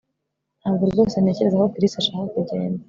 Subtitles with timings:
[0.61, 2.79] Ntabwo rwose ntekereza ko Chris ashaka kugenda